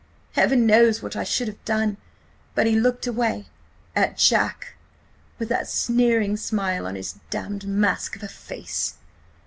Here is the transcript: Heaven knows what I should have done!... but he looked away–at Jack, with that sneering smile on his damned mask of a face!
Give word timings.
Heaven 0.31 0.65
knows 0.65 1.03
what 1.03 1.15
I 1.15 1.23
should 1.23 1.47
have 1.47 1.63
done!... 1.63 1.97
but 2.55 2.65
he 2.65 2.73
looked 2.75 3.05
away–at 3.05 4.17
Jack, 4.17 4.73
with 5.37 5.47
that 5.49 5.69
sneering 5.69 6.37
smile 6.37 6.87
on 6.87 6.95
his 6.95 7.19
damned 7.29 7.67
mask 7.67 8.15
of 8.15 8.23
a 8.23 8.27
face! 8.27 8.95